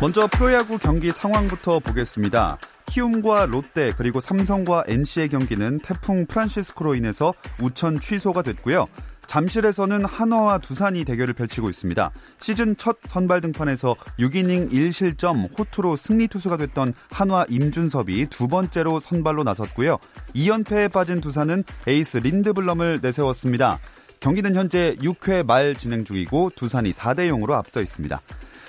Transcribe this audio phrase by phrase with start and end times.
[0.00, 2.56] 먼저 프로야구 경기 상황부터 보겠습니다.
[2.86, 8.86] 키움과 롯데 그리고 삼성과 NC의 경기는 태풍 프란시스코로 인해서 우천 취소가 됐고요.
[9.26, 12.10] 잠실에서는 한화와 두산이 대결을 펼치고 있습니다.
[12.40, 19.44] 시즌 첫 선발 등판에서 6이닝 1실점 호투로 승리 투수가 됐던 한화 임준섭이 두 번째로 선발로
[19.44, 19.98] 나섰고요.
[20.34, 23.78] 2연패에 빠진 두산은 에이스 린드블럼을 내세웠습니다.
[24.18, 28.20] 경기는 현재 6회 말 진행 중이고 두산이 4대 0으로 앞서 있습니다.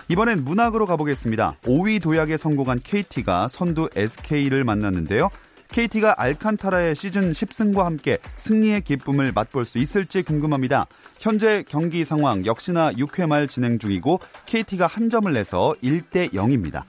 [0.07, 1.57] 이번엔 문학으로 가보겠습니다.
[1.63, 5.30] 5위 도약에 성공한 KT가 선두 SK를 만났는데요.
[5.71, 10.85] KT가 알칸타라의 시즌 10승과 함께 승리의 기쁨을 맛볼 수 있을지 궁금합니다.
[11.17, 16.83] 현재 경기 상황 역시나 6회 말 진행 중이고 KT가 한 점을 내서 1대 0입니다.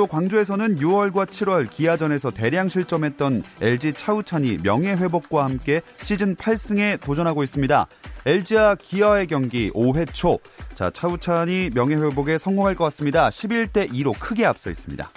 [0.00, 7.42] 또 광주에서는 6월과 7월 기아전에서 대량 실점했던 LG 차우찬이 명예 회복과 함께 시즌 8승에 도전하고
[7.44, 7.86] 있습니다.
[8.24, 10.38] LG와 기아의 경기 5회 초.
[10.74, 13.28] 자, 차우찬이 명예 회복에 성공할 것 같습니다.
[13.28, 15.10] 11대 2로 크게 앞서 있습니다.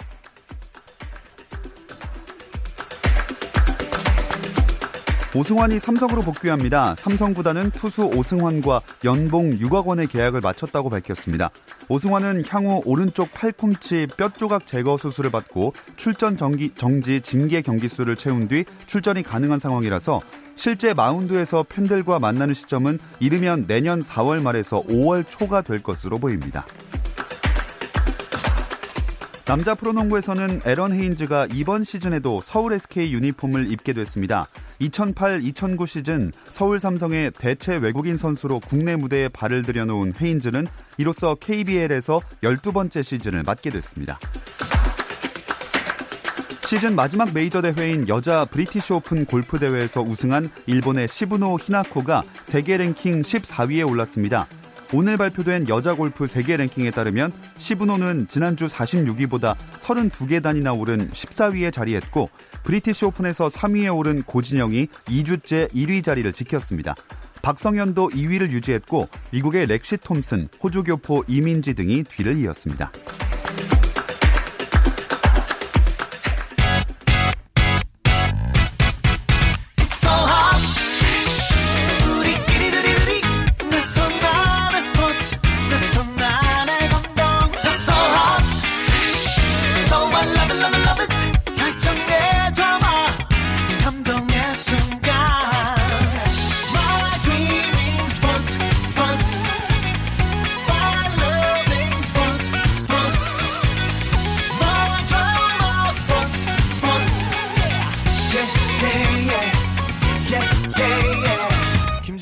[5.36, 6.94] 오승환이 삼성으로 복귀합니다.
[6.94, 11.50] 삼성 구단은 투수 오승환과 연봉 6억 원의 계약을 마쳤다고 밝혔습니다.
[11.90, 18.16] 오승환은 향후 오른쪽 팔꿈치 뼈 조각 제거 수술을 받고 출전 정기, 정지 징계 경기 수를
[18.16, 20.22] 채운 뒤 출전이 가능한 상황이라서
[20.56, 26.64] 실제 마운드에서 팬들과 만나는 시점은 이르면 내년 4월 말에서 5월 초가 될 것으로 보입니다.
[29.46, 34.48] 남자 프로농구에서는 에런 헤인즈가 이번 시즌에도 서울 SK 유니폼을 입게 됐습니다.
[34.80, 40.66] 2008-2009 시즌 서울 삼성의 대체 외국인 선수로 국내 무대에 발을 들여놓은 헤인즈는
[40.98, 44.18] 이로써 KBL에서 12번째 시즌을 맡게 됐습니다.
[46.66, 53.24] 시즌 마지막 메이저 대회인 여자 브리티시 오픈 골프 대회에서 우승한 일본의 시부노 히나코가 세계 랭킹
[53.24, 54.48] 14위에 올랐습니다.
[54.96, 62.30] 오늘 발표된 여자 골프 세계 랭킹에 따르면 시부노는 지난주 46위보다 32계단이나 오른 14위에 자리했고
[62.64, 66.94] 브리티시 오픈에서 3위에 오른 고진영이 2주째 1위 자리를 지켰습니다.
[67.42, 72.92] 박성현도 2위를 유지했고 미국의 렉시 톰슨, 호주 교포 이민지 등이 뒤를 이었습니다.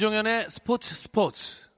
[0.02, 1.70] 김종현의 스포츠 스포츠.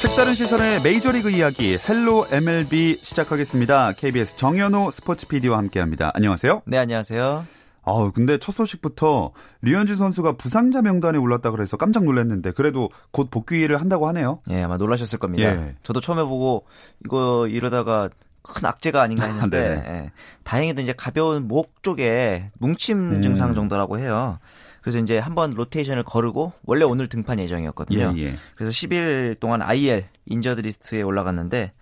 [0.00, 3.92] 색다른 시선의 메이저리그 이야기 Hello MLB 시작하겠습니다.
[3.92, 6.10] KBS 정현호 스포츠 PD와 함께합니다.
[6.14, 6.62] 안녕하세요.
[6.66, 7.46] 네, 안녕하세요.
[7.84, 9.30] 아 근데 첫 소식부터
[9.60, 14.40] 류현진 선수가 부상자 명단에 올랐다 그래서 깜짝 놀랐는데 그래도 곧 복귀를 한다고 하네요.
[14.50, 15.44] 예, 아마 놀라셨을 겁니다.
[15.44, 15.76] 예.
[15.84, 16.66] 저도 처음에 보고
[17.04, 18.08] 이거 이러다가
[18.42, 20.10] 큰 악재가 아닌가 했는데 예.
[20.44, 23.22] 다행히도 이제 가벼운 목 쪽에 뭉침 음.
[23.22, 24.38] 증상 정도라고 해요.
[24.80, 28.14] 그래서 이제 한번 로테이션을 거르고 원래 오늘 등판 예정이었거든요.
[28.16, 28.34] 예, 예.
[28.56, 31.72] 그래서 10일 동안 IL injured list에 올라갔는데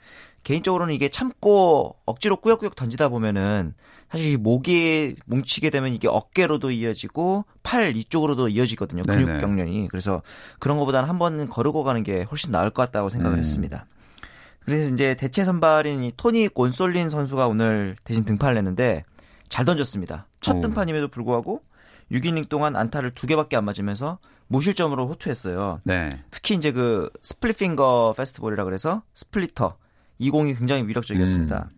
[0.42, 3.74] 개인적으로는 이게 참고 억지로 꾸역꾸역 던지다 보면은
[4.10, 9.04] 사실 이 목이 뭉치게 되면 이게 어깨로도 이어지고 팔 이쪽으로도 이어지거든요.
[9.04, 9.88] 근육 경련이.
[9.88, 10.22] 그래서
[10.58, 13.40] 그런 것보다는 한 번 거르고 가는 게 훨씬 나을 것 같다고 생각을 네.
[13.40, 13.86] 했습니다.
[14.64, 19.04] 그래서 이제 대체 선발인 이 토니 곤솔린 선수가 오늘 대신 등판을 했는데
[19.48, 20.26] 잘 던졌습니다.
[20.40, 20.60] 첫 오.
[20.60, 21.62] 등판임에도 불구하고
[22.12, 24.18] 6이닝 동안 안타를 두 개밖에 안 맞으면서
[24.48, 25.80] 무실점으로 호투했어요.
[25.84, 26.22] 네.
[26.30, 29.76] 특히 이제 그 split finger fastball이라 그래서 splitter
[30.18, 31.68] 이 공이 굉장히 위력적이었습니다.
[31.70, 31.76] 음.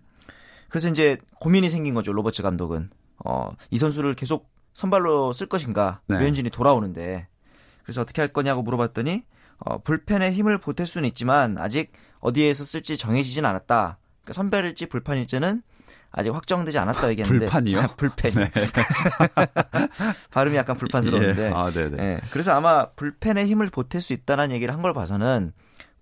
[0.69, 2.13] 그래서 이제 고민이 생긴 거죠.
[2.13, 2.91] 로버츠 감독은
[3.25, 6.19] 어, 이 선수를 계속 선발로 쓸 것인가 네.
[6.19, 7.29] 류현진이 돌아오는데
[7.83, 9.23] 그래서 어떻게 할 거냐고 물어봤더니
[9.59, 13.99] 어, 불펜에 힘을 보탤 수는 있지만 아직 어디에서 쓸지 정해지진 않았다.
[14.23, 15.63] 그러니까 선발일지 불판일지는
[16.13, 17.81] 아직 확정되지 않았다 얘기했는데 불판이요?
[17.81, 18.33] 아, 불펜.
[18.33, 18.51] 네.
[20.31, 21.47] 발음이 약간 불판스러운데.
[21.49, 21.53] 예.
[21.55, 22.03] 아, 네네.
[22.03, 22.21] 예.
[22.31, 25.53] 그래서 아마 불펜에 힘을 보탤 수 있다는 얘기를 한 걸 봐서는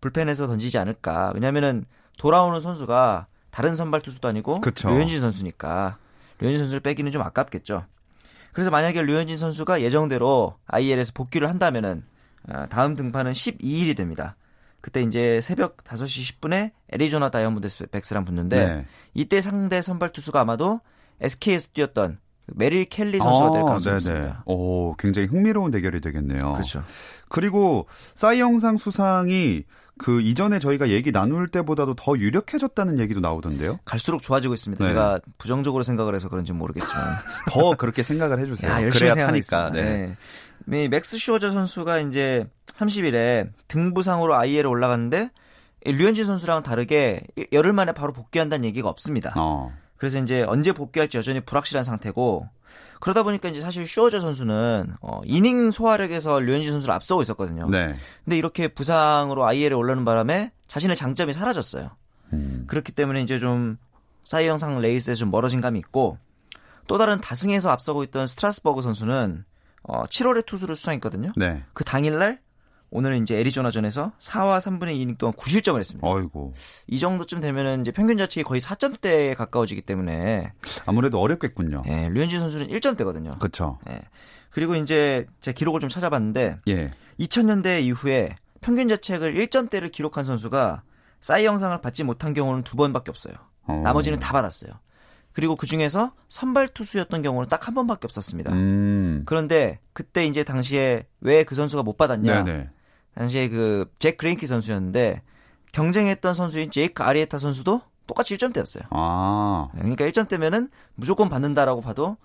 [0.00, 1.32] 불펜에서 던지지 않을까.
[1.34, 1.84] 왜냐면은
[2.18, 4.88] 돌아오는 선수가 다른 선발 투수도 아니고 그쵸.
[4.88, 5.98] 류현진 선수니까
[6.38, 7.84] 류현진 선수를 빼기는 좀 아깝겠죠.
[8.52, 12.02] 그래서 만약에 류현진 선수가 예정대로 IL에서 복귀를 한다면은
[12.48, 14.34] 아, 다음 등판은 12일이 됩니다.
[14.80, 18.86] 그때 이제 새벽 5시 10분에 애리조나 다이아몬드 백스랑 붙는데 네.
[19.14, 20.80] 이때 상대 선발 투수가 아마도
[21.20, 22.18] SK에서 뛰었던
[22.54, 24.42] 메릴 켈리 선수가 될 아, 가능성이 있습니다.
[24.46, 26.52] 오, 굉장히 흥미로운 대결이 되겠네요.
[26.54, 26.82] 그렇죠.
[27.28, 29.64] 그리고 싸이 영상 수상이
[29.98, 33.80] 그 이전에 저희가 얘기 나눌 때보다도 더 유력해졌다는 얘기도 나오던데요.
[33.84, 34.82] 갈수록 좋아지고 있습니다.
[34.82, 34.90] 네.
[34.90, 37.04] 제가 부정적으로 생각을 해서 그런지 모르겠지만
[37.52, 38.70] 더 그렇게 생각을 해주세요.
[38.70, 39.70] 야, 열심히 그래야 타니까.
[39.70, 39.82] 네.
[39.82, 40.16] 네.
[40.66, 45.30] 맥스 슈어저 선수가 이제 30일에 등 부상으로 IL에 올라갔는데
[45.84, 47.22] 류현진 선수랑은 다르게
[47.52, 49.32] 열흘 만에 바로 복귀한다는 얘기가 없습니다.
[49.36, 49.72] 어.
[49.96, 52.48] 그래서 이제 언제 복귀할지 여전히 불확실한 상태고
[53.00, 57.68] 그러다 보니까 이제 사실 슈어저 선수는 어, 이닝 소화력에서 류현진 선수를 앞서고 있었거든요.
[57.68, 57.94] 네.
[58.24, 61.90] 근데 이렇게 부상으로 IL에 올라오는 바람에 자신의 장점이 사라졌어요.
[62.32, 62.64] 음.
[62.66, 63.78] 그렇기 때문에 이제 좀
[64.22, 66.18] 사이 영상 레이스에 좀 멀어진 감이 있고
[66.86, 69.44] 또 다른 다승에서 앞서고 있던 스트라스버그 선수는
[69.82, 71.32] 어, 7월에 투수를 수상했거든요.
[71.36, 71.64] 네.
[71.72, 72.40] 그 당일날
[72.90, 76.06] 오늘은 이제 애리조나전에서 4와 3분의 2이닝 동안 9실점을 했습니다.
[76.06, 76.54] 아이고.
[76.88, 80.52] 이 정도쯤 되면은 이제 평균 자책이 거의 4점대에 가까워지기 때문에
[80.86, 81.84] 아무래도 어렵겠군요.
[81.86, 83.38] 예, 류현진 선수는 1점대거든요.
[83.38, 83.78] 그렇죠.
[83.88, 84.00] 예.
[84.50, 86.86] 그리고 이제 제 기록을 좀 찾아봤는데 예.
[87.20, 90.82] 2000년대 이후에 평균 자책을 1점대를 기록한 선수가
[91.20, 93.34] 사이 영상을 받지 못한 경우는 두 번밖에 없어요.
[93.64, 93.80] 어.
[93.84, 94.72] 나머지는 다 받았어요.
[95.32, 98.52] 그리고 그 중에서 선발 투수였던 경우는 딱 한 번밖에 없었습니다.
[98.52, 99.22] 음.
[99.26, 102.44] 그런데 그때 이제 당시에 왜 그 선수가 못 받았냐?
[102.44, 102.68] 네네.
[103.14, 105.22] 당시에 그 잭 그레인키 선수였는데
[105.72, 108.86] 경쟁했던 선수인 제이크 아리에타 선수도 똑같이 1점대였어요.
[108.90, 109.68] 아.
[109.72, 112.16] 그러니까 1점대면은 무조건 받는다라고 봐도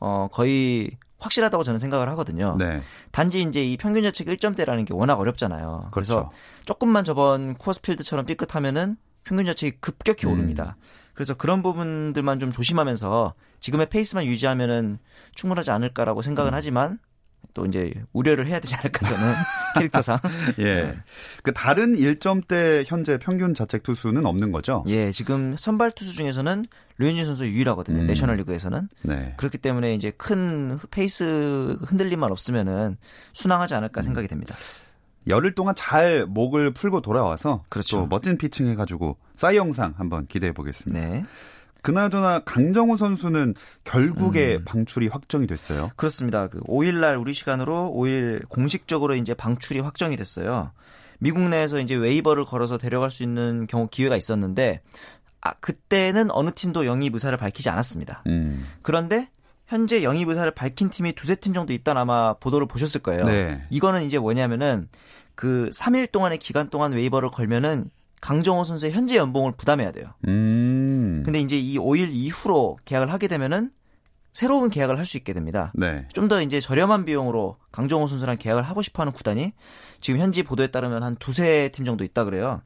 [0.00, 2.56] 어 거의 확실하다고 저는 생각을 하거든요.
[2.58, 2.80] 네.
[3.10, 5.88] 단지 이제 이 평균 자책 1점대라는 게 워낙 어렵잖아요.
[5.92, 6.30] 그래서 그렇죠.
[6.64, 10.32] 조금만 저번 쿠어스필드처럼 삐끗하면은 평균 자책이 급격히 음.
[10.32, 10.76] 오릅니다.
[11.14, 14.98] 그래서 그런 부분들만 좀 조심하면서 지금의 페이스만 유지하면은
[15.34, 16.54] 충분하지 않을까라고 생각은 음.
[16.54, 16.98] 하지만
[17.52, 19.32] 또 이제 우려를 해야 되지 않을까 저는
[19.78, 20.18] 캐릭터상.
[20.58, 20.64] 예.
[20.64, 20.96] 네.
[21.42, 24.84] 그 다른 1점대 현재 평균 자책 투수는 없는 거죠?
[24.88, 26.64] 예, 지금 선발 투수 중에서는
[26.98, 28.02] 류현진 선수 유일하거든요.
[28.02, 28.06] 음.
[28.06, 28.88] 내셔널리그에서는.
[29.04, 29.34] 네.
[29.36, 32.96] 그렇기 때문에 이제 큰 페이스 흔들림만 없으면은
[33.32, 34.02] 순항하지 않을까 음.
[34.02, 34.56] 생각이 됩니다.
[35.28, 37.98] 열흘 동안 잘 목을 풀고 돌아와서 그렇죠.
[37.98, 41.00] 또 멋진 피칭 해가지고 사이 영상 한번 기대해 보겠습니다.
[41.00, 41.24] 네.
[41.82, 43.54] 그나저나 강정호 선수는
[43.84, 44.64] 결국에 음.
[44.64, 45.90] 방출이 확정이 됐어요.
[45.96, 46.48] 그렇습니다.
[46.48, 50.72] 그 5일 날 우리 시간으로 5일 공식적으로 이제 방출이 확정이 됐어요.
[51.18, 54.80] 미국 내에서 이제 웨이버를 걸어서 데려갈 수 있는 경우 기회가 있었는데
[55.42, 58.22] 아 그때는 어느 팀도 영입 의사를 밝히지 않았습니다.
[58.28, 58.66] 음.
[58.80, 59.28] 그런데
[59.66, 63.24] 현재 영입 의사를 밝힌 팀이 두세 팀 정도 있다는 아마 보도를 보셨을 거예요.
[63.24, 63.64] 네.
[63.70, 64.88] 이거는 이제 뭐냐면은
[65.34, 67.90] 그 3일 동안의 기간 동안 웨이버를 걸면은
[68.20, 70.06] 강정호 선수의 현재 연봉을 부담해야 돼요.
[70.28, 71.22] 음.
[71.24, 73.70] 근데 이제 이 5일 이후로 계약을 하게 되면은
[74.32, 75.72] 새로운 계약을 할 수 있게 됩니다.
[75.74, 76.06] 네.
[76.12, 79.52] 좀 더 이제 저렴한 비용으로 강정호 선수랑 계약을 하고 싶어 하는 구단이
[80.00, 82.60] 지금 현지 보도에 따르면 한 두세 팀 정도 있다 그래요.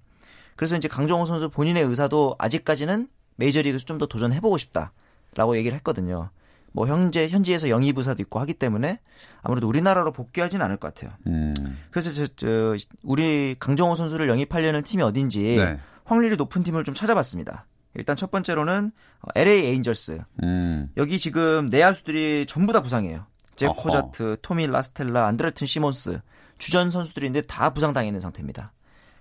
[0.56, 6.30] 그래서 이제 강정호 선수 본인의 의사도 아직까지는 메이저리그에서 좀 더 도전해보고 싶다라고 얘기를 했거든요.
[6.78, 9.00] 뭐 현재 현지에서 영입 부사도 있고 하기 때문에
[9.42, 11.12] 아무래도 우리나라로 복귀하지는 않을 것 같아요.
[11.26, 11.52] 음.
[11.90, 15.80] 그래서 저, 저 우리 강정호 선수를 영입하려는 팀이 어딘지 네.
[16.04, 17.66] 확률이 높은 팀을 좀 찾아봤습니다.
[17.94, 18.92] 일단 첫 번째로는
[19.34, 20.20] LA 에인절스.
[20.44, 20.88] 음.
[20.96, 23.26] 여기 지금 내야수들이 전부 다 부상이에요.
[23.56, 26.20] 잭 호자트, 토미 라스텔라, 안드레튼 시몬스
[26.58, 28.72] 주전 선수들인데 다 부상당해 있는 상태입니다.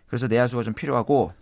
[0.06, 1.34] 그래서 내야수가 좀 필요하고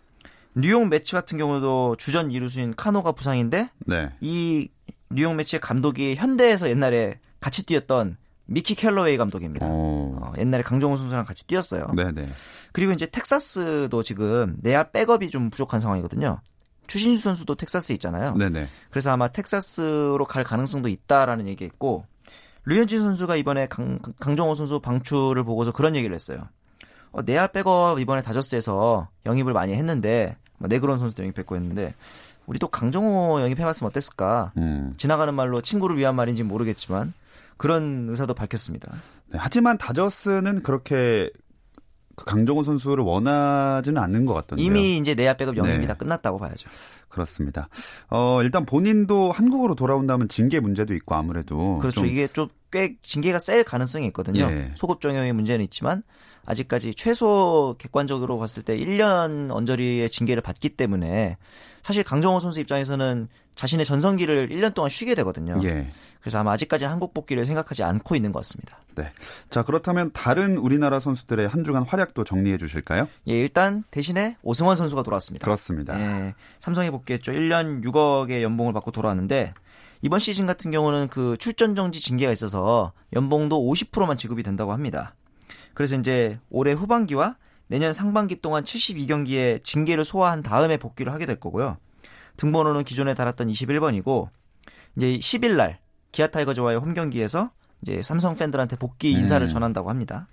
[0.56, 4.12] 뉴욕 매치 같은 경우도 주전 이루수인 카노가 부상인데 네.
[4.22, 4.70] 이
[5.10, 9.66] 뉴욕 매치의 감독이 현대에서 옛날에 같이 뛰었던 미키 켈러웨이 감독입니다.
[9.70, 11.88] 어, 옛날에 강정호 선수랑 같이 뛰었어요.
[11.96, 12.28] 네네.
[12.72, 16.42] 그리고 이제 텍사스도 지금 내야 백업이 좀 부족한 상황이거든요.
[16.88, 18.34] 추신수 선수도 텍사스 있잖아요.
[18.36, 18.68] 네네.
[18.90, 22.06] 그래서 아마 텍사스로 갈 가능성도 있다라는 얘기가 있고
[22.66, 26.48] 류현진 선수가 이번에 강, 강정호 선수 방출을 보고서 그런 얘기를 했어요.
[27.12, 31.94] 어, 내야 백업 이번에 다저스에서 영입을 많이 했는데 뭐 네그론 선수도 영입했고 했는데
[32.48, 34.52] 우리도 강정호 영입해봤으면 어땠을까?
[34.58, 34.94] 음.
[34.98, 37.14] 지나가는 말로 친구를 위한 말인지 모르겠지만
[37.58, 38.94] 그런 의사도 밝혔습니다.
[39.32, 41.30] 네, 하지만 다저스는 그렇게
[42.16, 44.66] 그 강정호 선수를 원하지는 않는 것 같던데요.
[44.66, 45.88] 이미 이제 내야 백업 영입이 네.
[45.88, 46.70] 다 끝났다고 봐야죠.
[47.10, 47.70] 그렇습니다.
[48.10, 52.06] 어, 일단 본인도 한국으로 돌아온다면 징계 문제도 있고 아무래도 그렇죠.
[52.06, 54.50] 이게 좀 꽤 징계가 셀 가능성이 있거든요.
[54.52, 54.74] 예.
[54.76, 56.04] 소급 적용의 문제는 있지만
[56.46, 61.38] 아직까지 최소 객관적으로 봤을 때 1년 언저리의 징계를 받기 때문에
[61.84, 65.58] 사실 강정호 선수 입장에서는 자신의 전성기를 1년 동안 쉬게 되거든요.
[65.64, 65.90] 예.
[66.20, 68.78] 그래서 아마 아직까지 한국 복귀를 생각하지 않고 있는 것 같습니다.
[68.96, 69.10] 네.
[69.50, 73.08] 자, 그렇다면 다른 우리나라 선수들의 한 주간 활약도 정리해 주실까요?
[73.30, 75.46] 예, 일단 대신에 오승환 선수가 돌아왔습니다.
[75.46, 75.98] 그렇습니다.
[75.98, 77.32] 예, 삼성에 복귀했죠.
[77.32, 79.54] 1년 6억의 연봉을 받고 돌아왔는데
[80.06, 85.16] 이번 시즌 같은 경우는 그 출전 정지 징계가 있어서 연봉도 50%만 지급이 된다고 합니다.
[85.74, 91.78] 그래서 이제 올해 후반기와 내년 상반기 동안 72경기의 징계를 소화한 다음에 복귀를 하게 될 거고요.
[92.38, 94.30] 등번호는 기존에 달았던 21번이고
[94.96, 95.80] 이제 10일 날
[96.12, 97.50] 기아 타이거즈와의 홈 경기에서
[97.82, 99.50] 이제 삼성 팬들한테 복귀 인사를 음.
[99.50, 100.28] 전한다고 합니다.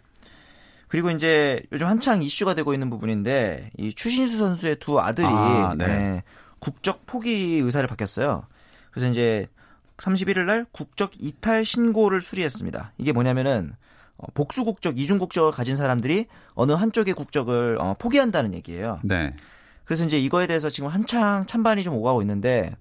[0.89, 5.87] 그리고 이제 요즘 한창 이슈가 되고 있는 부분인데 이 추신수 선수의 두 아들이 아, 네.
[5.87, 6.23] 네,
[6.59, 8.45] 국적 포기 의사를 밝혔어요.
[8.91, 9.49] 그래서 이제
[10.03, 12.93] 31일 날 국적 이탈 신고를 수리했습니다.
[12.99, 13.75] 이게 뭐냐면은
[14.17, 19.01] 어, 복수 국적, 이중 국적을 가진 사람들이 어느 한쪽의 국적을 어, 포기한다는 얘기예요.
[19.05, 19.35] 네.
[19.85, 22.75] 그래서 이제 이거에 대해서 지금 한창 찬반이 좀 오가고 있는데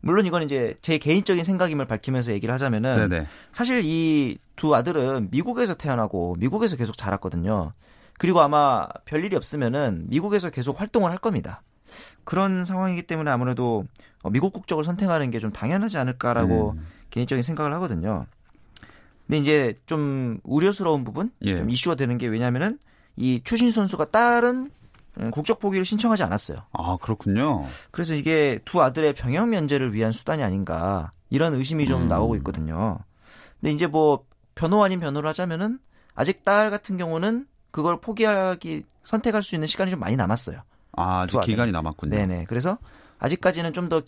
[0.00, 3.26] 물론 이건 이제 제 개인적인 생각임을 밝히면서 얘기를 하자면은 네네.
[3.52, 7.72] 사실 이 두 아들은 미국에서 태어나고 미국에서 계속 자랐거든요.
[8.18, 11.62] 그리고 아마 별일이 없으면은 미국에서 계속 활동을 할 겁니다.
[12.24, 13.84] 그런 상황이기 때문에 아무래도
[14.22, 16.86] 어, 미국 국적을 선택하는 게 좀 당연하지 않을까라고 음.
[17.10, 18.26] 개인적인 생각을 하거든요.
[19.26, 21.56] 근데 이제 좀 우려스러운 부분, 예.
[21.58, 22.78] 좀 이슈가 되는 게 왜냐면은
[23.16, 24.70] 이 추신 선수가 딸은
[25.18, 26.58] 음, 국적 포기를 신청하지 않았어요.
[26.72, 27.64] 아 그렇군요.
[27.90, 32.08] 그래서 이게 두 아들의 병역 면제를 위한 수단이 아닌가 이런 의심이 좀 음.
[32.08, 32.98] 나오고 있거든요.
[33.60, 34.24] 근데 이제 뭐
[34.54, 35.78] 변호 아닌 변호를 하자면은
[36.14, 40.60] 아직 딸 같은 경우는 그걸 포기하기 선택할 수 있는 시간이 좀 많이 남았어요.
[40.96, 42.10] 아 아직 기간이 남았군요.
[42.10, 42.46] 네네.
[42.48, 42.78] 그래서
[43.18, 44.02] 아직까지는 좀 더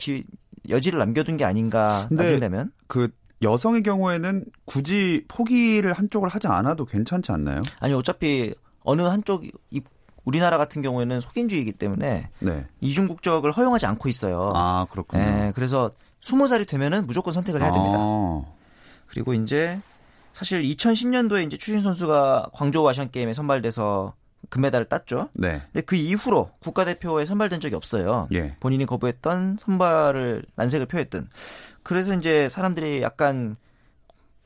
[0.68, 2.73] 여지를 남겨둔 게 아닌가 되면.
[2.88, 3.09] 그
[3.42, 7.62] 여성의 경우에는 굳이 포기를 한쪽을 하지 않아도 괜찮지 않나요?
[7.78, 9.45] 아니 어차피 어느 한쪽
[10.25, 12.66] 우리나라 같은 경우에는 속인주의이기 때문에 네.
[12.80, 14.52] 이중 국적을 허용하지 않고 있어요.
[14.54, 15.23] 아 그렇군요.
[15.23, 15.90] 네, 그래서
[16.21, 17.97] 20살이 되면은 무조건 선택을 해야 됩니다.
[17.99, 18.42] 아.
[19.07, 19.78] 그리고 이제
[20.35, 24.14] 사실 2010년도에 이제 추신 선수가 광저우 아시안 게임에 선발돼서
[24.48, 25.28] 금메달을 땄죠.
[25.34, 25.62] 네.
[25.72, 28.28] 근데 그 이후로 국가대표에 선발된 적이 없어요.
[28.32, 28.56] 예.
[28.60, 31.28] 본인이 거부했던 선발을 난색을 표했던.
[31.82, 33.56] 그래서 이제 사람들이 약간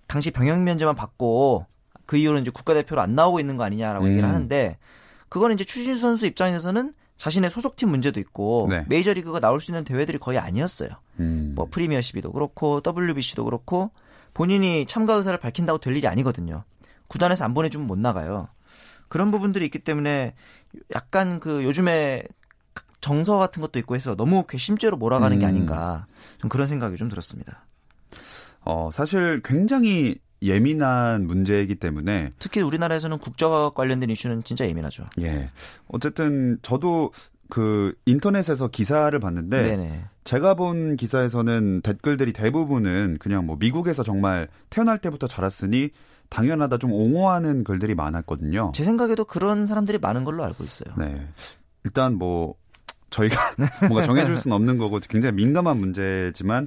[0.06, 1.66] 당시 병역 면제만 받고
[2.06, 4.11] 그 이후로 이제 국가대표로 안 나오고 있는 거 아니냐라고 음.
[4.11, 4.78] 얘기를 하는데
[5.28, 8.85] 그거는 이제 추신수 선수 입장에서는 자신의 소속팀 문제도 있고 네.
[8.88, 10.90] 메이저리그가 나올 수 있는 대회들이 거의 아니었어요.
[11.21, 11.52] 음.
[11.54, 13.92] 뭐 프리미어십이도 그렇고 WBC도 그렇고
[14.35, 16.64] 본인이 참가 의사를 밝힌다고 될 일이 아니거든요.
[17.06, 18.49] 구단에서 안 보내주면 못 나가요.
[19.12, 20.33] 그런 부분들이 있기 때문에
[20.95, 22.23] 약간 그 요즘에
[23.02, 25.38] 정서 같은 것도 있고 해서 너무 괘씸죄로 몰아가는 음.
[25.38, 26.07] 게 아닌가
[26.38, 27.66] 좀 그런 생각이 좀 들었습니다.
[28.62, 35.04] 어 사실 굉장히 예민한 문제이기 때문에 특히 우리나라에서는 국적 관련된 이슈는 진짜 예민하죠.
[35.21, 35.50] 예.
[35.88, 37.11] 어쨌든 저도
[37.50, 40.04] 그 인터넷에서 기사를 봤는데 네네.
[40.25, 45.91] 제가 본 기사에서는 댓글들이 대부분은 그냥 뭐 미국에서 정말 태어날 때부터 자랐으니
[46.29, 48.73] 당연하다 좀 옹호하는 글들이 많았거든요.
[48.75, 50.95] 제 생각에도 그런 사람들이 많은 걸로 알고 있어요.
[50.97, 51.29] 네.
[51.85, 52.55] 일단 뭐
[53.11, 53.37] 저희가
[53.88, 56.67] 뭔가 정해줄 수는 없는 거고 굉장히 민감한 문제지만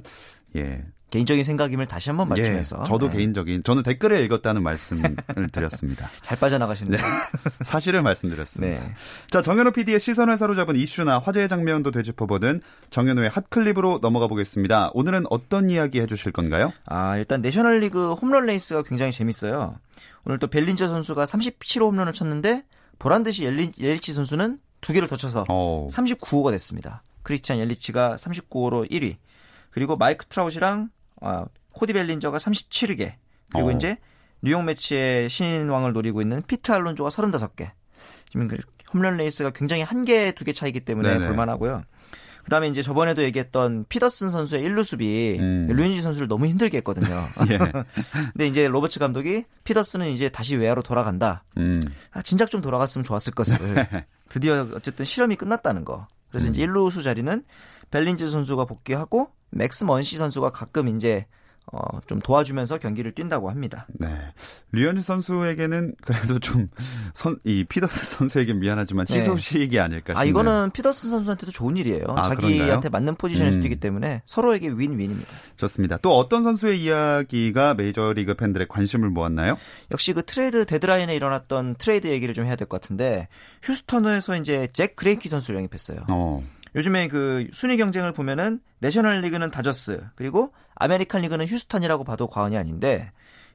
[0.54, 2.78] 예 개인적인 생각임을 다시 한번 말씀해서.
[2.80, 3.18] 예, 저도 네.
[3.18, 5.16] 개인적인 저는 댓글을 읽었다는 말씀을
[5.52, 6.08] 드렸습니다.
[6.22, 6.98] 잘 빠져나가시는 네.
[7.62, 8.80] 사실을 말씀드렸습니다.
[8.80, 8.94] 네.
[9.30, 12.60] 자 정현호 PD의 시선을 사로잡은 이슈나 화제의 장면도 되짚어보는
[12.90, 14.90] 정현호의 hot clip으로 넘어가 보겠습니다.
[14.94, 16.72] 오늘은 어떤 이야기 해주실 건가요?
[16.86, 19.76] 아 일단 내셔널리그 홈런 레이스가 굉장히 재밌어요.
[20.24, 22.64] 오늘 또 벨린저 선수가 37호 홈런을 쳤는데
[22.98, 25.88] 보란 듯이 옐리치 선수는 두 개를 더 쳐서 오.
[25.88, 27.04] 39호가 됐습니다.
[27.22, 29.16] 크리스티안 옐리치가 39호로 1위.
[29.70, 33.14] 그리고 마이크 트라웃이랑 어, 코디 벨린저가 37개.
[33.52, 33.72] 그리고 어.
[33.72, 33.96] 이제
[34.42, 37.70] 뉴욕 메츠의 신인왕을 노리고 있는 피트 알론조가 35개.
[38.30, 38.56] 지금 그
[38.92, 41.26] 홈런 레이스가 굉장히 한 개, 두 개 차이기 때문에 네네.
[41.26, 41.84] 볼만하고요.
[42.44, 45.66] 그 다음에 이제 저번에도 얘기했던 피더슨 선수의 1루 수비 음.
[45.68, 47.08] 류현진 선수를 너무 힘들게 했거든요.
[47.50, 47.58] 예.
[47.58, 51.42] 근데 이제 로버츠 감독이 피더슨은 이제 다시 외야로 돌아간다.
[51.56, 51.80] 음.
[52.12, 53.56] 아, 진작 좀 돌아갔으면 좋았을 것을.
[54.30, 56.06] 드디어 어쨌든 실험이 끝났다는 거.
[56.30, 56.54] 그래서 음.
[56.54, 57.42] 이제 1루 수 자리는
[57.90, 61.26] 벨린저 선수가 복귀하고 맥스 먼시 선수가 가끔 이제
[61.72, 63.88] 어, 좀 도와주면서 경기를 뛴다고 합니다.
[63.98, 64.06] 네.
[64.70, 66.68] 류현진 선수에게는 그래도 좀,
[67.12, 69.80] 선, 이 피더슨 선수에게 미안하지만 희소식이 네.
[69.80, 70.18] 아닐까 싶네요.
[70.20, 72.04] 아, 이거는 피더슨 선수한테도 좋은 일이에요.
[72.10, 72.90] 아, 자기한테 그런가요?
[72.92, 73.52] 맞는 포지션일 음.
[73.54, 75.28] 수도 있기 때문에 서로에게 윈윈입니다.
[75.56, 75.96] 좋습니다.
[75.96, 79.58] 또 어떤 선수의 이야기가 메이저리그 팬들의 관심을 모았나요?
[79.90, 83.26] 역시 그 트레이드 데드라인에 일어났던 트레이드 얘기를 좀 해야 될 것 같은데,
[83.64, 86.06] 휴스턴에서 이제 잭 그레인키 선수를 영입했어요.
[86.10, 86.44] 어.
[86.76, 93.10] 요즘에 그 순위 경쟁을 보면은 내셔널 리그는 다저스 그리고 아메리칸 리그는 휴스턴이라고 봐도 과언이 아닌데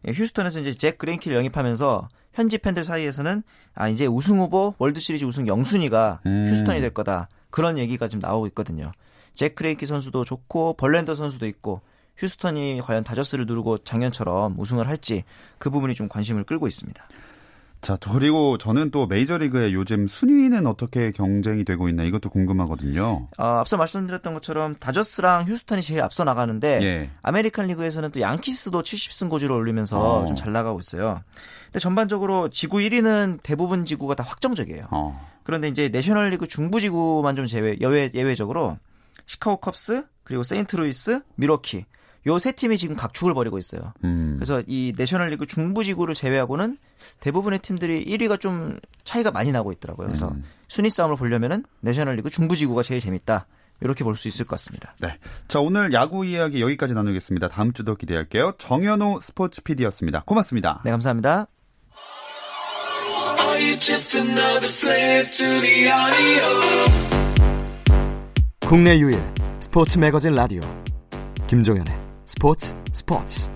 [0.08, 3.44] 예, 휴스턴에서 이제 잭 그레인키를 영입하면서 현지 팬들 사이에서는
[3.76, 6.48] 아 이제 우승 후보 월드 시리즈 우승 영순위가 음.
[6.50, 8.92] 휴스턴이 될 거다 그런 얘기가 지금 나오고 있거든요.
[9.36, 11.82] 잭 그레인키 선수도 좋고 벌랜더 선수도 있고
[12.18, 15.24] 휴스턴이 과연 다저스를 누르고 작년처럼 우승을 할지
[15.60, 17.08] 그 부분이 좀 관심을 끌고 있습니다.
[17.82, 23.28] 자, 그리고 저는 또 메이저리그의 요즘 순위는 어떻게 경쟁이 되고 있나 이것도 궁금하거든요.
[23.38, 27.10] 어, 앞서 말씀드렸던 것처럼 다저스랑 휴스턴이 제일 앞서 나가는데 예.
[27.24, 30.26] 아메리칸 리그에서는 또 양키스도 70승 고지를 올리면서 어.
[30.26, 31.22] 좀 잘 나가고 있어요.
[31.66, 34.88] 근데 전반적으로 지구 1위는 대부분 지구가 다 확정적이에요.
[34.92, 35.32] 어.
[35.44, 38.78] 그런데 이제 내셔널리그 중부 지구만 좀 제외 예외 예외적으로
[39.26, 41.86] 시카고 컵스 그리고 세인트루이스, 밀워키
[42.28, 43.94] 요 세 팀이 지금 각축을 벌이고 있어요.
[44.04, 44.34] 음.
[44.36, 46.78] 그래서 이 내셔널리그 중부지구를 제외하고는
[47.20, 50.08] 대부분의 팀들이 1위가 좀 차이가 많이 나고 있더라고요.
[50.08, 50.44] 그래서 음.
[50.68, 53.48] 순위 싸움을 보려면은 내셔널리그 중부지구가 제일 재밌다.
[53.84, 54.94] 이렇게 볼 수 있을 것 같습니다.
[55.02, 55.18] 네.
[55.48, 57.48] 자, 오늘 야구 이야기 여기까지 나누겠습니다.
[57.48, 58.54] 다음 주도 기대할게요.
[58.60, 60.22] 정현호 스포츠 PD였습니다.
[60.24, 60.82] 고맙습니다.
[60.86, 61.48] 네, 감사합니다.
[68.68, 69.22] 국내 유일
[69.60, 70.62] 스포츠 매거진 라디오
[71.48, 72.01] 김종현의
[72.34, 73.50] 스포츠 스포츠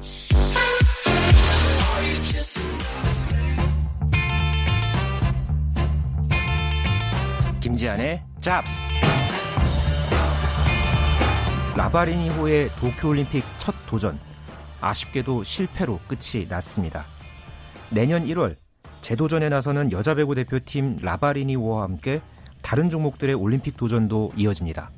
[7.61, 8.95] 김지한의 잡스
[11.77, 14.19] 라바리니호의 도쿄올림픽 첫 도전
[14.81, 17.05] 아쉽게도 실패로 끝이 났습니다.
[17.89, 18.57] 내년 1월
[18.99, 22.19] 재도전에 나서는 여자 배구 대표팀 라바리니호와 함께
[22.61, 24.91] 다른 종목들의 올림픽 도전도 이어집니다.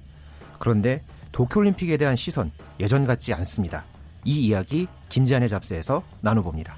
[0.57, 1.03] 그런데
[1.37, 3.85] 도쿄올림픽에 대한 시선 예전 같지 않습니다.
[4.23, 6.75] 이 이야기 김지한의 잡스에서 나눠봅니다.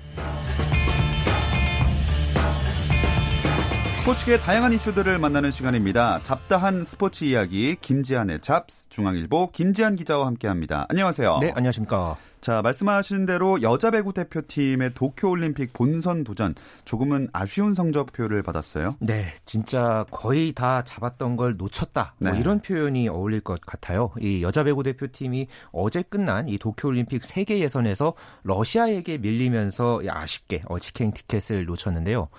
[3.94, 6.20] 스포츠계 다양한 이슈들을 만나는 시간입니다.
[6.24, 10.86] 잡다한 스포츠 이야기 김지한의 잡스 중앙일보 김지한 기자와 함께합니다.
[10.90, 11.38] 안녕하세요.
[11.40, 12.18] 네, 안녕하십니까.
[12.42, 16.56] 자, 말씀하신 대로 여자 배구 대표팀의 도쿄올림픽 본선 도전
[16.86, 18.96] 조금은 아쉬운 성적표를 받았어요.
[19.00, 22.16] 네, 진짜 거의 다 잡았던 걸 놓쳤다.
[22.20, 22.32] 뭐 네.
[22.32, 24.12] 뭐 이런 표현이 어울릴 것 같아요.
[24.22, 31.12] 이 여자 배구 대표팀이 어제 끝난 이 도쿄올림픽 세계 예선에서 러시아에게 밀리면서 아쉽게 어, 직행
[31.12, 32.30] 티켓을 놓쳤는데요.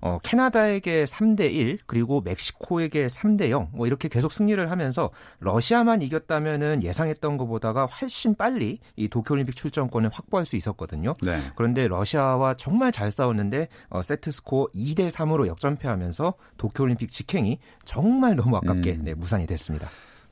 [0.00, 5.10] 어, 캐나다에게 3대 1 그리고 멕시코에게 3대 0 뭐 이렇게 계속 승리를 하면서
[5.40, 11.16] 러시아만 이겼다면은 예상했던 것보다가 훨씬 빨리 이 도쿄올림픽 출전권을 확보할 수 있었거든요.
[11.22, 11.38] 네.
[11.56, 18.56] 그런데 러시아와 정말 잘 싸웠는데 어, 세트 스코어 2대 3으로 역전패하면서 도쿄올림픽 직행이 정말 너무
[18.56, 19.04] 아깝게 음.
[19.04, 19.88] 네, 무산이 됐습니다.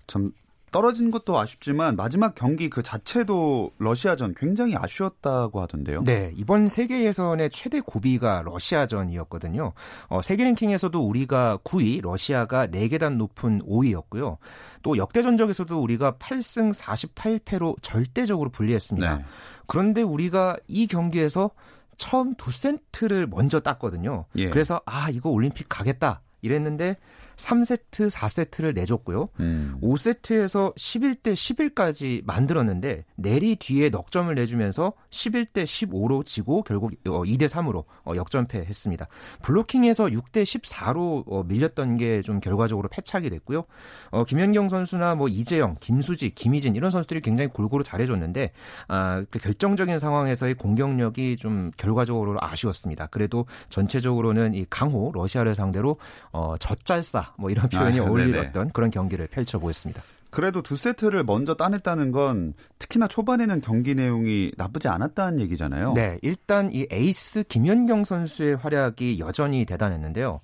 [0.06, 0.32] 참
[0.70, 6.04] 떨어진 것도 아쉽지만 마지막 경기 그 자체도 러시아전 굉장히 아쉬웠다고 하던데요.
[6.04, 9.72] 네, 이번 세계 예선의 최대 고비가 러시아전이었거든요.
[10.08, 14.36] 어, 세계 랭킹에서도 우리가 9위, 러시아가 4계단 높은 5위였고요.
[14.82, 19.16] 또 역대 전적에서도 우리가 8승 48패로 절대적으로 불리했습니다.
[19.16, 19.24] 네.
[19.66, 21.50] 그런데 우리가 이 경기에서
[21.96, 24.24] 처음 두 세트를 먼저 땄거든요.
[24.36, 24.48] 예.
[24.50, 26.22] 그래서 아, 이거 올림픽 가겠다.
[26.40, 26.96] 이랬는데
[27.38, 29.28] 3세트, 4세트를 내줬고요.
[29.40, 29.78] 음.
[29.82, 37.46] 5세트에서 11대 11까지 만들었는데 내리 뒤에 넉 점을 내주면서 11대 15로 지고 결국 2대 어,
[37.46, 39.06] 3으로 어, 역전패했습니다.
[39.42, 43.64] 블로킹에서 6대 14로 어, 밀렸던 게 좀 결과적으로 패착이 됐고요.
[44.10, 48.52] 어, 김연경 선수나 뭐 이재영, 김수지, 김희진 이런 선수들이 굉장히 골고루 잘해줬는데
[48.88, 53.06] 아, 그 결정적인 상황에서의 공격력이 좀 결과적으로 아쉬웠습니다.
[53.06, 55.96] 그래도 전체적으로는 이 강호 러시아를 상대로
[56.32, 60.02] 어, 젖잘싸 뭐 이런 표현이 아, 어울리던 그런 경기를 펼쳐 보였습니다.
[60.30, 65.94] 그래도 두 세트를 먼저 따냈다는 건 특히나 초반에는 경기 내용이 나쁘지 않았다는 얘기잖아요.
[65.94, 70.40] 네, 일단 이 에이스 김연경 선수의 활약이 여전히 대단했는데요.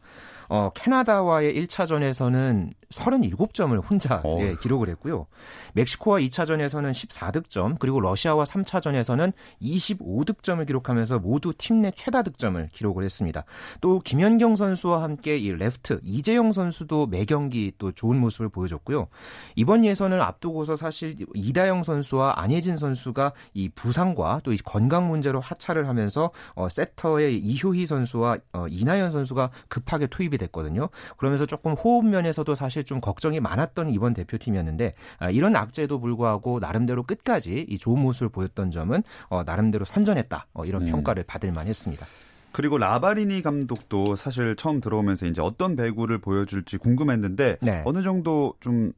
[0.49, 5.27] 어, 캐나다와의 1차전에서는 37점을 혼자 예, 기록을 했고요.
[5.75, 13.45] 멕시코와 2차전에서는 14득점, 그리고 러시아와 3차전에서는 25득점을 기록하면서 모두 팀 내 최다 득점을 기록을 했습니다.
[13.83, 19.09] 또 김연경 선수와 함께 이 레프트 이재영 선수도 매 경기 또 좋은 모습을 보여줬고요.
[19.57, 25.89] 이번 예선을 앞두고서 사실 이다영 선수와 안혜진 선수가 이 부상과 또 이 건강 문제로 하차를
[25.89, 30.89] 하면서 어, 세터의 이효희 선수와 어, 이나연 선수가 급하게 투입이 됐거든요.
[31.17, 37.03] 그러면서 조금 호흡 면에서도 사실 좀 걱정이 많았던 이번 대표팀이었는데 아, 이런 악재도 불구하고 나름대로
[37.03, 40.91] 끝까지 이 좋은 모습을 보였던 점은 어, 나름대로 선전했다 어, 이런 음.
[40.91, 42.07] 평가를 받을 만했습니다.
[42.53, 47.83] 그리고 라바리니 감독도 사실 처음 들어오면서 이제 어떤 배구를 보여줄지 궁금했는데 네.
[47.85, 48.93] 어느 정도 좀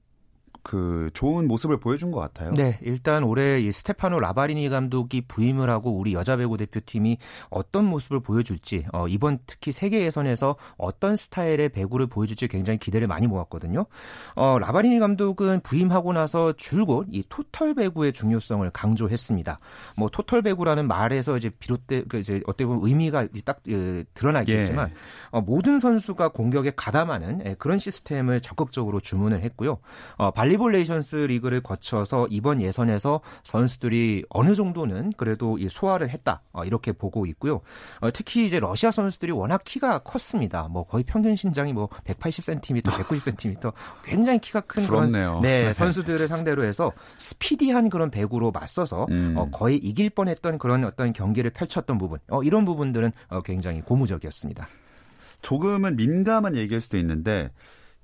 [0.66, 2.52] 그 좋은 모습을 보여준 것 같아요.
[2.54, 7.18] 네, 일단 올해 이 스테파노 라바리니 감독이 부임을 하고 우리 여자 배구 대표팀이
[7.50, 13.28] 어떤 모습을 보여줄지 어, 이번 특히 세계 예선에서 어떤 스타일의 배구를 보여줄지 굉장히 기대를 많이
[13.28, 13.86] 모았거든요.
[14.34, 19.60] 어, 라바리니 감독은 부임하고 나서 줄곧 이 토털 배구의 중요성을 강조했습니다.
[19.96, 24.94] 뭐 토털 배구라는 말에서 이제 비롯돼 그 이제 어떻게 보면 의미가 딱 예, 드러나겠지만 예.
[25.30, 29.78] 어, 모든 선수가 공격에 가담하는 예, 그런 시스템을 적극적으로 주문을 했고요.
[30.16, 36.64] 어, 발리볼 네이션스 리그를 거쳐서 이번 예선에서 선수들이 어느 정도는 그래도 이 소화를 했다 어,
[36.64, 37.60] 이렇게 보고 있고요.
[38.00, 40.68] 어, 특히 이제 러시아 선수들이 워낙 키가 컸습니다.
[40.68, 43.72] 뭐 거의 평균 신장이 뭐 180cm, 190cm
[44.04, 49.34] 굉장히 키가 큰 그런 네, 네, 선수들을 상대로 해서 스피디한 그런 배구로 맞서서 음.
[49.36, 54.66] 어, 거의 이길 뻔했던 그런 어떤 경기를 펼쳤던 부분 어, 이런 부분들은 어, 굉장히 고무적이었습니다.
[55.42, 57.50] 조금은 민감한 얘기일 수도 있는데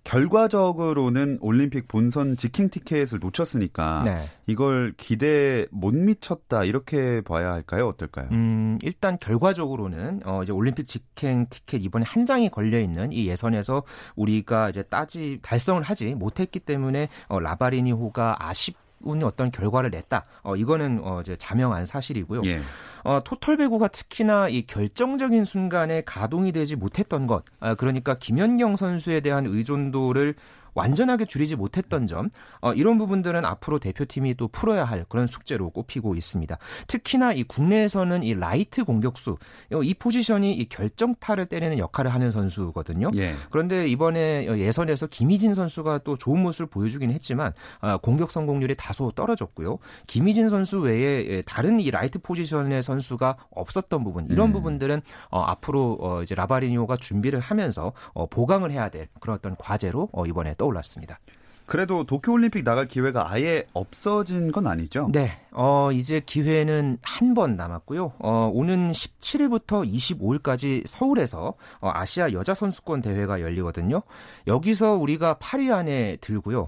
[0.05, 4.19] 결과적으로는 올림픽 본선 직행 티켓을 놓쳤으니까 네.
[4.47, 7.89] 이걸 기대 못 미쳤다 이렇게 봐야 할까요?
[7.89, 8.29] 어떨까요?
[8.33, 13.85] 음, 일단 결과적으로는 어 이제 올림픽 직행 티켓 이번에 한 장이 걸려 있는 이 예선에서
[14.17, 20.25] 우리가 이제 따지 달성을 하지 못했기 때문에 어 라바리니호가 아쉬운 어떤 결과를 냈다.
[20.43, 22.43] 어, 이거는 어, 이제 자명한 사실이고요.
[22.47, 22.61] 예.
[23.05, 29.21] 어, 토털 배구가 특히나 이 결정적인 순간에 가동이 되지 못했던 것, 아, 그러니까 김연경 선수에
[29.21, 30.35] 대한 의존도를
[30.75, 32.31] 완전하게 줄이지 못했던 점
[32.61, 36.57] 어, 이런 부분들은 앞으로 대표팀이 또 풀어야 할 그런 숙제로 꼽히고 있습니다.
[36.87, 39.37] 특히나 이 국내에서는 이 라이트 공격수
[39.83, 43.11] 이 포지션이 이 결정타를 때리는 역할을 하는 선수거든요.
[43.17, 43.35] 예.
[43.51, 49.79] 그런데 이번에 예선에서 김희진 선수가 또 좋은 모습을 보여주긴 했지만 어, 공격 성공률이 다소 떨어졌고요.
[50.07, 54.53] 김희진 선수 외에 예, 다른 이 라이트 포지션의 선수가 없었던 부분 이런 음.
[54.53, 60.09] 부분들은 어, 앞으로 어, 이제 라바리니호가 준비를 하면서 어, 보강을 해야 될 그런 어떤 과제로
[60.13, 61.19] 어, 이번에 떠올랐습니다.
[61.67, 65.09] 그래도 도쿄올림픽 나갈 기회가 아예 없어진 건 아니죠?
[65.13, 65.31] 네.
[65.53, 68.13] 어, 이제 기회는 한 번 남았고요.
[68.19, 74.03] 어, 오는 17일부터 25일까지 서울에서 어, 아시아 여자 선수권 대회가 열리거든요.
[74.47, 76.67] 여기서 우리가 8위 안에 들고요.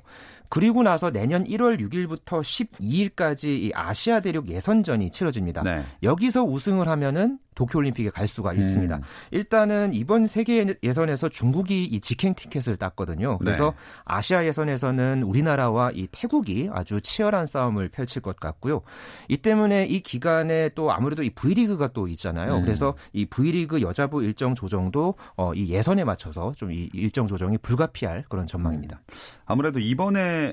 [0.54, 5.64] 그리고 나서 내년 1월 6일부터 12일까지 이 아시아 대륙 예선전이 치러집니다.
[5.64, 5.84] 네.
[6.04, 8.96] 여기서 우승을 하면은 도쿄올림픽에 갈 수가 있습니다.
[8.96, 9.02] 음.
[9.30, 13.38] 일단은 이번 세계 예선에서 중국이 이 직행 티켓을 땄거든요.
[13.38, 13.76] 그래서 네.
[14.04, 18.82] 아시아 예선에서는 우리나라와 이 태국이 아주 치열한 싸움을 펼칠 것 같고요.
[19.28, 22.56] 이 때문에 이 기간에 또 아무래도 이 V리그가 또 있잖아요.
[22.56, 22.62] 음.
[22.62, 28.24] 그래서 이 V리그 여자부 일정 조정도 어, 이 예선에 맞춰서 좀 이 일정 조정이 불가피할
[28.28, 29.00] 그런 전망입니다.
[29.00, 29.14] 음.
[29.46, 30.43] 아무래도 이번에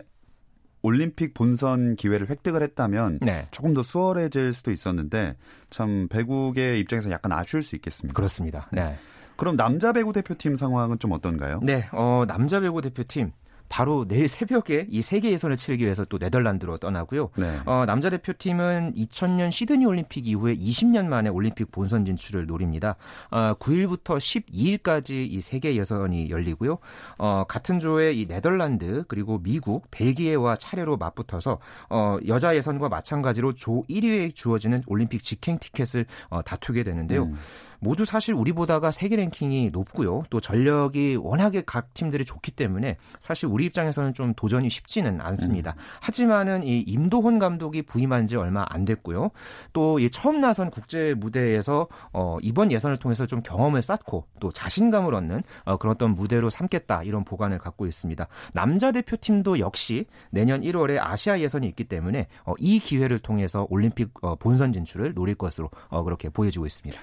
[0.83, 3.47] 올림픽 본선 기회를 획득을 했다면 네.
[3.51, 5.35] 조금 더 수월해질 수도 있었는데
[5.69, 8.15] 참 배구의 입장에서 약간 아쉬울 수 있겠습니다.
[8.15, 8.67] 그렇습니다.
[8.71, 8.97] 네.
[9.35, 11.59] 그럼 남자 배구 대표팀 상황은 좀 어떤가요?
[11.63, 13.31] 네, 어, 남자 배구 대표팀
[13.71, 17.29] 바로 내일 새벽에 이 세계 예선을 치르기 위해서 또 네덜란드로 떠나고요.
[17.37, 17.57] 네.
[17.65, 22.97] 어, 남자 대표팀은 2000년 시드니 올림픽 이후에 20년 만에 올림픽 본선 진출을 노립니다.
[23.31, 26.79] 어, 9일부터 12일까지 이 세계 예선이 열리고요.
[27.17, 33.85] 어, 같은 조에 이 네덜란드 그리고 미국, 벨기에와 차례로 맞붙어서 어, 여자 예선과 마찬가지로 조
[33.89, 37.23] 1위에 주어지는 올림픽 직행 티켓을 어, 다투게 되는데요.
[37.23, 37.37] 음.
[37.81, 40.23] 모두 사실 우리보다가 세계 랭킹이 높고요.
[40.29, 45.71] 또 전력이 워낙에 각 팀들이 좋기 때문에 사실 우리 입장에서는 좀 도전이 쉽지는 않습니다.
[45.71, 45.81] 음.
[46.01, 49.31] 하지만은 이 임도훈 감독이 부임한 지 얼마 안 됐고요.
[49.73, 55.13] 또 이 처음 나선 국제 무대에서 어, 이번 예선을 통해서 좀 경험을 쌓고 또 자신감을
[55.13, 58.27] 얻는 어, 그런 어떤 무대로 삼겠다 이런 보관을 갖고 있습니다.
[58.53, 64.35] 남자 대표팀도 역시 내년 1월에 아시아 예선이 있기 때문에 어, 이 기회를 통해서 올림픽 어,
[64.35, 66.99] 본선 진출을 노릴 것으로 어, 그렇게 보여지고 있습니다.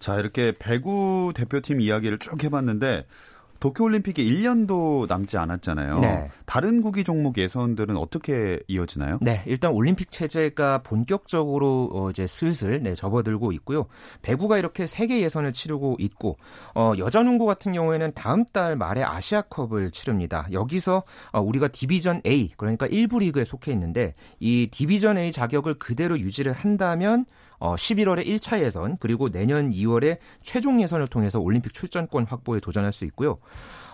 [0.00, 3.04] 자, 이렇게 배구 대표팀 이야기를 쭉 해봤는데
[3.60, 6.00] 도쿄올림픽에 1년도 남지 않았잖아요.
[6.00, 6.30] 네.
[6.46, 9.18] 다른 구기 종목 예선들은 어떻게 이어지나요?
[9.20, 13.86] 네, 일단 올림픽 체제가 본격적으로 어 이제 슬슬 네, 접어들고 있고요.
[14.22, 16.38] 배구가 이렇게 세계 예선을 치르고 있고
[16.74, 20.48] 어 여자 농구 같은 경우에는 다음 달 말에 아시아컵을 치릅니다.
[20.50, 26.18] 여기서 어 우리가 디비전 A 그러니까 1부 리그에 속해 있는데 이 디비전 A 자격을 그대로
[26.18, 27.26] 유지를 한다면
[27.60, 33.04] 어, 11월에 1차 예선 그리고 내년 2월에 최종 예선을 통해서 올림픽 출전권 확보에 도전할 수
[33.04, 33.38] 있고요.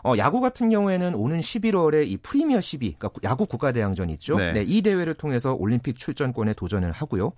[0.07, 4.37] 어, 야구 같은 경우에는 오는 11월에 이 프리미어 12, 그러니까 야구 국가대항전 있죠.
[4.37, 4.53] 네.
[4.53, 7.33] 네, 이 대회를 통해서 올림픽 출전권에 도전을 하고요.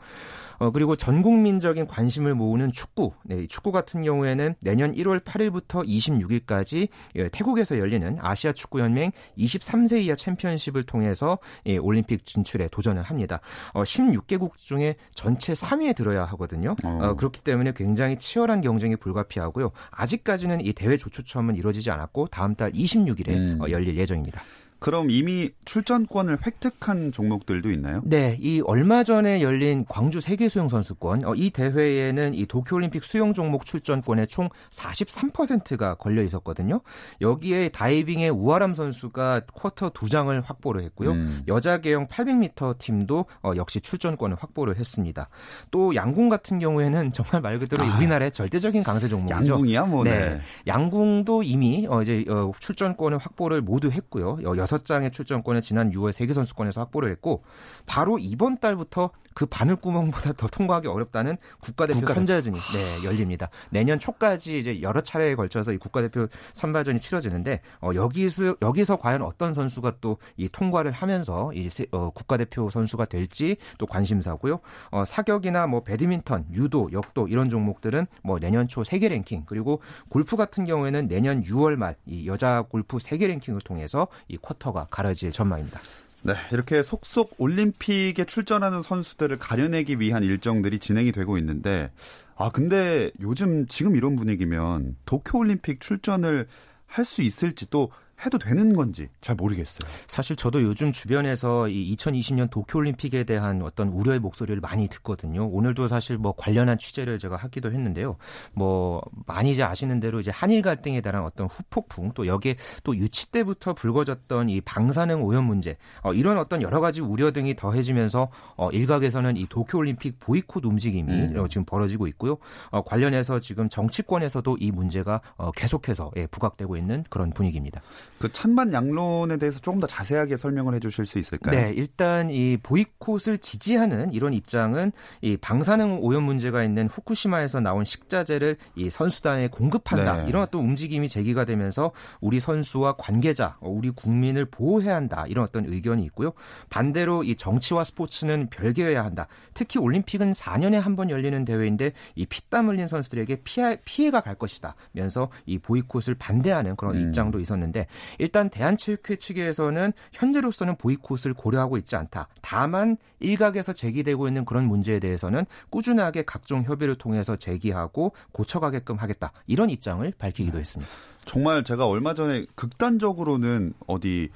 [0.58, 3.12] 어, 그리고 전 국민적인 관심을 모으는 축구.
[3.24, 10.02] 네, 축구 같은 경우에는 내년 1월 8일부터 26일까지 예, 태국에서 열리는 아시아 축구 연맹 23세
[10.02, 13.40] 이하 챔피언십을 통해서 예, 올림픽 진출에 도전을 합니다.
[13.72, 16.76] 어, 16개국 중에 전체 3위에 들어야 하거든요.
[16.84, 16.98] 어.
[17.00, 19.70] 어, 그렇기 때문에 굉장히 치열한 경쟁이 불가피하고요.
[19.90, 23.58] 아직까지는 이 대회 조추첨은 이루어지지 않았고 다음 달 26일에 음.
[23.62, 24.42] 어, 열릴 예정입니다.
[24.78, 28.00] 그럼 이미 출전권을 획득한 종목들도 있나요?
[28.04, 33.32] 네, 이 얼마 전에 열린 광주 세계 수영 선수권 어, 이 대회에는 이 도쿄올림픽 수영
[33.32, 36.80] 종목 출전권의 총 43%가 걸려 있었거든요.
[37.20, 41.10] 여기에 다이빙의 우아람 선수가 쿼터 두 장을 확보를 했고요.
[41.10, 41.42] 음.
[41.48, 45.28] 여자 계영 800m 팀도 어, 역시 출전권을 확보를 했습니다.
[45.72, 49.52] 또 양궁 같은 경우에는 정말 말 그대로 아, 우리나라의 절대적인 강세 종목이죠.
[49.52, 50.04] 양궁이야, 뭐.
[50.04, 50.10] 네.
[50.10, 50.40] 네.
[50.68, 54.38] 양궁도 이미 어, 이제 어, 출전권을 확보를 모두 했고요.
[54.44, 57.42] 여, 6장의 출전권을 지난 6월 세계 선수권에서 확보를 했고
[57.86, 62.26] 바로 이번 달부터 그 바늘구멍보다 더 통과하기 어렵다는 국가대표 국가대...
[62.26, 63.48] 선발전이 네, 열립니다.
[63.70, 69.54] 내년 초까지 이제 여러 차례에 걸쳐서 이 국가대표 선발전이 치러지는데 어, 여기서 여기서 과연 어떤
[69.54, 74.60] 선수가 또 이 통과를 하면서 이제 어, 국가대표 선수가 될지 또 관심사고요.
[74.90, 80.36] 어, 사격이나 뭐 배드민턴, 유도, 역도 이런 종목들은 뭐 내년 초 세계 랭킹 그리고 골프
[80.36, 85.32] 같은 경우에는 내년 6월 말 이 여자 골프 세계 랭킹을 통해서 이 쿼터 가 가려질
[85.32, 85.80] 전망입니다.
[86.22, 91.90] 네, 이렇게 속속 올림픽에 출전하는 선수들을 가려내기 위한 일정들이 진행이 되고 있는데,
[92.36, 96.46] 아, 근데 요즘 지금 이런 분위기면 도쿄올림픽 출전을
[96.88, 97.90] 할 수 있을지 또
[98.24, 99.88] 해도 되는 건지 잘 모르겠어요.
[100.08, 105.46] 사실 저도 요즘 주변에서 이 2020년 도쿄올림픽에 대한 어떤 우려의 목소리를 많이 듣거든요.
[105.46, 108.16] 오늘도 사실 뭐 관련한 취재를 제가 하기도 했는데요.
[108.54, 113.30] 뭐 많이 이제 아시는 대로 이제 한일 갈등에 대한 어떤 후폭풍 또 여기에 또 유치
[113.30, 118.70] 때부터 불거졌던 이 방사능 오염 문제 어, 이런 어떤 여러 가지 우려 등이 더해지면서 어,
[118.70, 121.38] 일각에서는 이 도쿄올림픽 보이콧 움직임이 음.
[121.38, 122.38] 어, 지금 벌어지고 있고요.
[122.70, 127.80] 어, 관련해서 지금 정치권에서도 이 문제가 어, 계속해서 예, 부각되고 있는 그런 분위기입니다.
[128.18, 131.56] 그 찬반 양론에 대해서 조금 더 자세하게 설명을 해주실 수 있을까요?
[131.56, 134.92] 네, 일단 이 보이콧을 지지하는 이런 입장은
[135.22, 140.28] 이 방사능 오염 문제가 있는 후쿠시마에서 나온 식자재를 이 선수단에 공급한다 네.
[140.28, 146.02] 이런 어떤 움직임이 제기가 되면서 우리 선수와 관계자, 우리 국민을 보호해야 한다 이런 어떤 의견이
[146.04, 146.32] 있고요.
[146.70, 149.28] 반대로 이 정치와 스포츠는 별개여야 한다.
[149.54, 154.74] 특히 올림픽은 4년에 한 번 열리는 대회인데 이 피땀 흘린 선수들에게 피해, 피해가 갈 것이다.
[154.90, 157.02] 면서 이 보이콧을 반대하는 그런 음.
[157.06, 157.86] 입장도 있었는데
[158.18, 162.28] 일단 대한체육회 측에서는 현재로서는 보이콧을 고려하고 있지 않다.
[162.42, 169.32] 다만 일각에서 제기되고 있는 그런 문제에 대해서는 꾸준하게 각종 협의를 통해서 제기하고 고쳐가게끔 하겠다.
[169.46, 170.90] 이런 입장을 밝히기도 했습니다.
[171.24, 174.30] 정말 제가 얼마 전에 극단적으로는 어디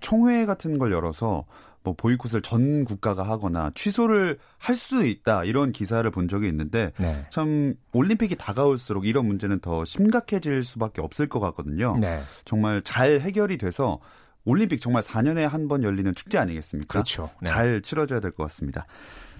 [0.00, 1.44] 총회 같은 걸 열어서
[1.82, 7.26] 뭐 보이콧을 전 국가가 하거나 취소를 할 수 있다 이런 기사를 본 적이 있는데 네.
[7.30, 11.96] 참 올림픽이 다가올수록 이런 문제는 더 심각해질 수밖에 없을 것 같거든요.
[11.98, 12.20] 네.
[12.44, 14.00] 정말 잘 해결이 돼서
[14.44, 16.88] 올림픽 정말 4년에 한 번 열리는 축제 아니겠습니까?
[16.92, 17.28] 그렇죠.
[17.42, 17.48] 네.
[17.48, 18.86] 잘 치러져야 될 것 같습니다.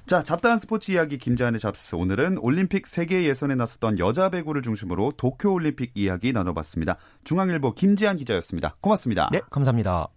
[0.07, 1.95] 자, 잡다한 스포츠 이야기 김재한의 잡스.
[1.95, 6.97] 오늘은 올림픽 세계 예선에 나섰던 여자 배구를 중심으로 도쿄 올림픽 이야기 나눠봤습니다.
[7.25, 8.77] 중앙일보 김재한 기자였습니다.
[8.81, 9.29] 고맙습니다.
[9.33, 10.09] 네, 감사합니다.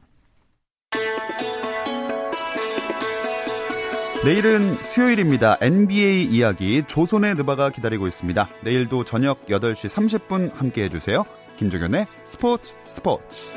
[4.24, 5.58] 내일은 수요일입니다.
[5.62, 8.48] NBA 이야기 조선의 느바가 기다리고 있습니다.
[8.64, 11.26] 내일도 저녁 8시 30분 함께 해주세요.
[11.58, 13.48] 김종현의 스포츠 스포츠.